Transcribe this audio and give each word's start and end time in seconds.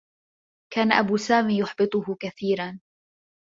كان 0.73 0.91
أب 0.91 1.17
سامي 1.17 1.59
يحبطه 1.59 2.17
كثيرا. 2.19 2.79